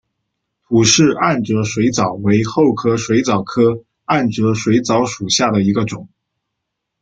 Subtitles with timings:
[0.65, 6.09] 吐氏暗哲水蚤为厚壳水蚤科暗哲水蚤属下的一个种。